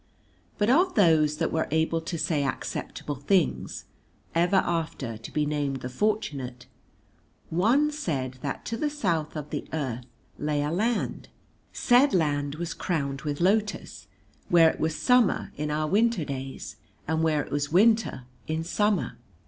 But 0.57 0.71
of 0.71 0.95
those 0.95 1.37
that 1.37 1.51
were 1.51 1.67
able 1.69 2.01
to 2.01 2.17
say 2.17 2.43
acceptable 2.43 3.13
things, 3.17 3.85
ever 4.33 4.55
after 4.55 5.15
to 5.15 5.31
be 5.31 5.45
named 5.45 5.81
The 5.81 5.89
Fortunate, 5.89 6.65
one 7.51 7.91
said 7.91 8.39
that 8.41 8.65
to 8.65 8.77
the 8.77 8.89
South 8.89 9.35
of 9.35 9.51
the 9.51 9.67
Earth 9.71 10.07
lay 10.39 10.63
a 10.63 10.71
Land 10.71 11.29
said 11.71 12.15
Land 12.15 12.55
was 12.55 12.73
crowned 12.73 13.21
with 13.21 13.39
lotus 13.41 14.07
where 14.49 14.71
it 14.71 14.79
was 14.79 14.95
summer 14.95 15.51
in 15.55 15.69
our 15.69 15.85
winter 15.85 16.25
days 16.25 16.77
and 17.07 17.21
where 17.21 17.43
it 17.43 17.51
was 17.51 17.71
winter 17.71 18.23
in 18.47 18.63
summer. 18.63 19.19